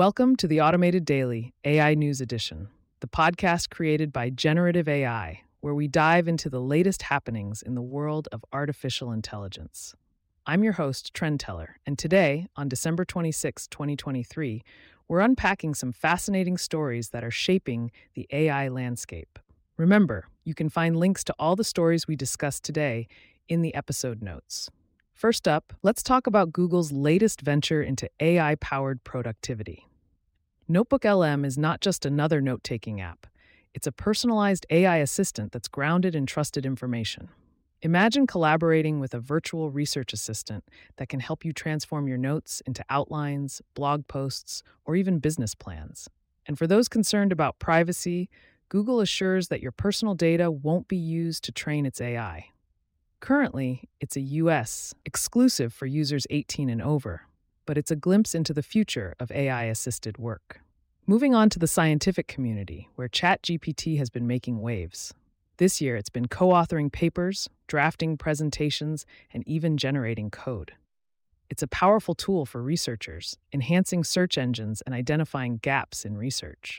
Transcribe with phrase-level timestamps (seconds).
[0.00, 2.68] Welcome to the Automated Daily AI News Edition,
[3.00, 7.82] the podcast created by Generative AI, where we dive into the latest happenings in the
[7.82, 9.94] world of artificial intelligence.
[10.46, 14.62] I'm your host, Trendteller, and today, on December 26, 2023,
[15.06, 19.38] we're unpacking some fascinating stories that are shaping the AI landscape.
[19.76, 23.06] Remember, you can find links to all the stories we discussed today
[23.50, 24.70] in the episode notes.
[25.12, 29.84] First up, let's talk about Google's latest venture into AI powered productivity.
[30.70, 33.26] Notebook LM is not just another note taking app,
[33.74, 37.28] it's a personalized AI assistant that's grounded in trusted information.
[37.82, 40.62] Imagine collaborating with a virtual research assistant
[40.96, 46.08] that can help you transform your notes into outlines, blog posts, or even business plans.
[46.46, 48.30] And for those concerned about privacy,
[48.68, 52.46] Google assures that your personal data won't be used to train its AI.
[53.18, 57.22] Currently, it's a US exclusive for users 18 and over,
[57.66, 60.60] but it's a glimpse into the future of AI assisted work.
[61.10, 65.12] Moving on to the scientific community, where ChatGPT has been making waves.
[65.56, 70.74] This year, it's been co authoring papers, drafting presentations, and even generating code.
[71.48, 76.78] It's a powerful tool for researchers, enhancing search engines and identifying gaps in research.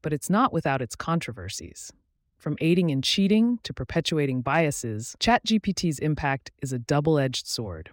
[0.00, 1.92] But it's not without its controversies.
[2.38, 7.90] From aiding in cheating to perpetuating biases, ChatGPT's impact is a double edged sword.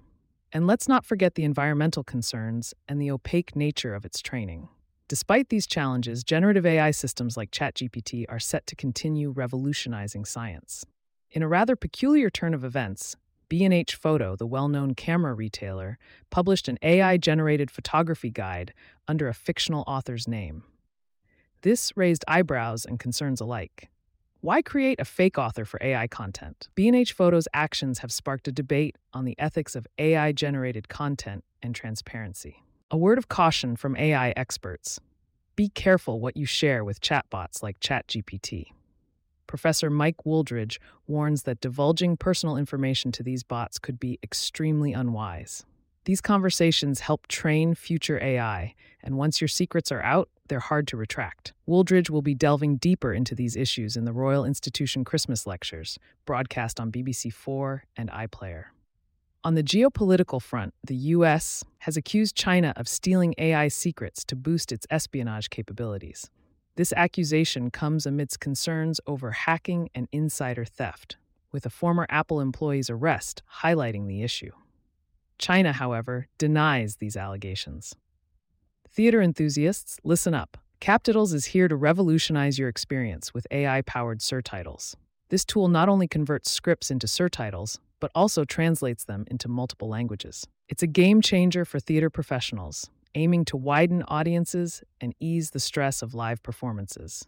[0.54, 4.70] And let's not forget the environmental concerns and the opaque nature of its training.
[5.10, 10.86] Despite these challenges, generative AI systems like ChatGPT are set to continue revolutionizing science.
[11.32, 13.16] In a rather peculiar turn of events,
[13.50, 15.98] B&H Photo, the well-known camera retailer,
[16.30, 18.72] published an AI-generated photography guide
[19.08, 20.62] under a fictional author's name.
[21.64, 23.90] This raised eyebrows and concerns alike.
[24.42, 26.70] Why create a fake author for AI content?
[26.76, 32.64] B&H Photo's actions have sparked a debate on the ethics of AI-generated content and transparency.
[32.92, 35.00] A word of caution from AI experts.
[35.56, 38.72] Be careful what you share with chatbots like ChatGPT.
[39.46, 45.66] Professor Mike Wooldridge warns that divulging personal information to these bots could be extremely unwise.
[46.06, 48.74] These conversations help train future AI,
[49.04, 51.54] and once your secrets are out, they're hard to retract.
[51.68, 56.80] Wooldridge will be delving deeper into these issues in the Royal Institution Christmas Lectures, broadcast
[56.80, 58.64] on BBC4 and iPlayer.
[59.42, 64.74] On the geopolitical front, the US has accused China of stealing AI secrets to boost
[64.74, 66.30] its espionage capabilities.
[66.76, 71.16] This accusation comes amidst concerns over hacking and insider theft,
[71.54, 74.52] with a former Apple employee's arrest highlighting the issue.
[75.38, 77.96] China, however, denies these allegations.
[78.90, 80.58] Theater enthusiasts, listen up.
[80.82, 84.98] Captitles is here to revolutionize your experience with AI powered surtitles.
[85.30, 90.48] This tool not only converts scripts into surtitles, but also translates them into multiple languages.
[90.68, 96.02] It's a game changer for theater professionals, aiming to widen audiences and ease the stress
[96.02, 97.28] of live performances.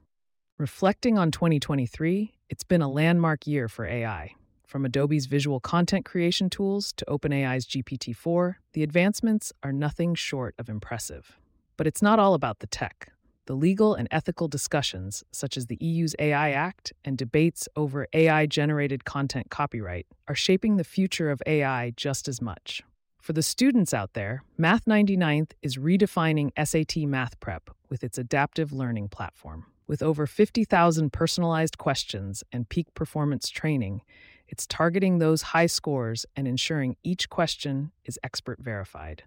[0.57, 4.35] Reflecting on 2023, it's been a landmark year for AI.
[4.67, 10.55] From Adobe's visual content creation tools to OpenAI's GPT 4, the advancements are nothing short
[10.57, 11.39] of impressive.
[11.77, 13.11] But it's not all about the tech.
[13.51, 18.45] The legal and ethical discussions, such as the EU's AI Act and debates over AI
[18.45, 22.81] generated content copyright, are shaping the future of AI just as much.
[23.21, 28.71] For the students out there, Math 99th is redefining SAT Math Prep with its adaptive
[28.71, 29.65] learning platform.
[29.85, 34.01] With over 50,000 personalized questions and peak performance training,
[34.47, 39.23] it's targeting those high scores and ensuring each question is expert verified.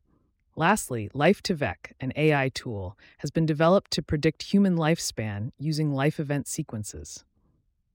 [0.57, 6.47] Lastly, Life2Vec, an AI tool, has been developed to predict human lifespan using life event
[6.47, 7.25] sequences.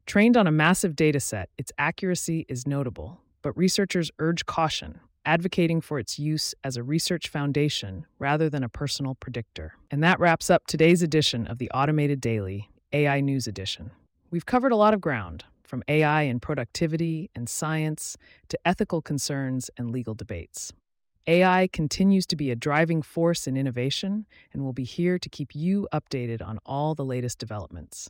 [0.05, 5.99] Trained on a massive dataset, its accuracy is notable, but researchers urge caution, advocating for
[5.99, 9.75] its use as a research foundation rather than a personal predictor.
[9.89, 13.91] And that wraps up today's edition of the Automated Daily, AI News Edition.
[14.31, 18.17] We've covered a lot of ground, from AI and productivity and science
[18.49, 20.73] to ethical concerns and legal debates.
[21.29, 25.53] AI continues to be a driving force in innovation and will be here to keep
[25.53, 28.09] you updated on all the latest developments.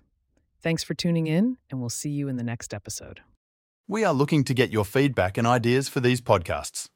[0.62, 3.20] Thanks for tuning in, and we'll see you in the next episode.
[3.90, 6.88] We are looking to get your feedback and ideas for these podcasts.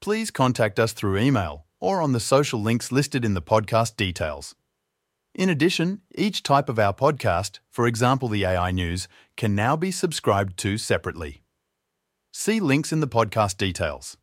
[0.00, 4.56] Please contact us through email or on the social links listed in the podcast details.
[5.32, 9.06] In addition, each type of our podcast, for example the AI News,
[9.36, 11.44] can now be subscribed to separately.
[12.32, 14.16] See links in the podcast details.